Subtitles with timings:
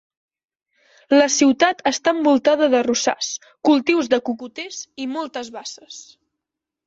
[1.15, 3.29] La ciutat està envoltada d'arrossars,
[3.69, 6.01] cultius de cocoters i moltes basses.